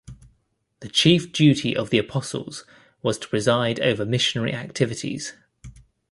The 0.79 0.89
chief 0.89 1.31
duty 1.31 1.77
of 1.77 1.91
the 1.91 1.99
apostles 1.99 2.65
was 3.03 3.19
to 3.19 3.27
preside 3.27 3.79
over 3.81 4.03
missionary 4.03 4.51
activities. 4.51 5.33